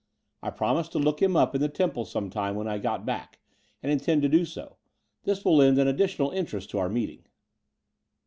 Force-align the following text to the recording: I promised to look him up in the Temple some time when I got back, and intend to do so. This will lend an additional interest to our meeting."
I 0.41 0.49
promised 0.49 0.93
to 0.93 0.97
look 0.97 1.21
him 1.21 1.35
up 1.35 1.53
in 1.53 1.61
the 1.61 1.69
Temple 1.69 2.05
some 2.05 2.31
time 2.31 2.55
when 2.55 2.67
I 2.67 2.79
got 2.79 3.05
back, 3.05 3.37
and 3.83 3.91
intend 3.91 4.23
to 4.23 4.29
do 4.29 4.45
so. 4.45 4.77
This 5.25 5.45
will 5.45 5.57
lend 5.57 5.77
an 5.77 5.87
additional 5.87 6.31
interest 6.31 6.71
to 6.71 6.79
our 6.79 6.89
meeting." 6.89 7.25